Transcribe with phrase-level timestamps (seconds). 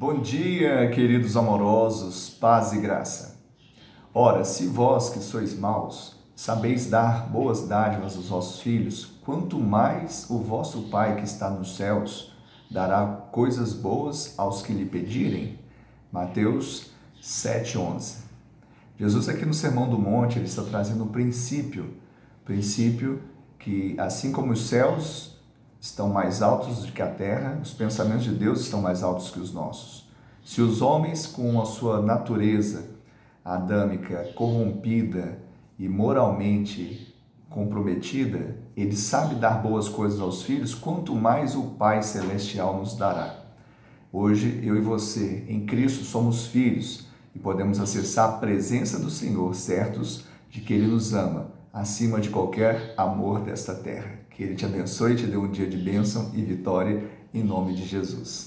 [0.00, 3.36] Bom dia, queridos amorosos, paz e graça.
[4.14, 10.30] Ora, se vós que sois maus, sabeis dar boas dádivas aos vossos filhos, quanto mais
[10.30, 12.32] o vosso Pai que está nos céus
[12.70, 15.58] dará coisas boas aos que lhe pedirem.
[16.12, 18.18] Mateus 7:11.
[18.96, 21.92] Jesus aqui no Sermão do Monte, ele está trazendo um princípio,
[22.44, 23.20] princípio
[23.58, 25.27] que assim como os céus
[25.80, 29.40] estão mais altos do que a terra, os pensamentos de Deus estão mais altos que
[29.40, 30.08] os nossos.
[30.44, 32.86] Se os homens, com a sua natureza
[33.44, 35.38] adâmica corrompida
[35.78, 37.14] e moralmente
[37.48, 43.36] comprometida, ele sabe dar boas coisas aos filhos, quanto mais o Pai Celestial nos dará.
[44.12, 49.54] Hoje, eu e você, em Cristo, somos filhos e podemos acessar a presença do Senhor,
[49.54, 54.10] certos de que Ele nos ama acima de qualquer amor desta terra.
[54.30, 57.74] Que Ele te abençoe e te dê um dia de bênção e vitória, em nome
[57.74, 58.28] de Jesus.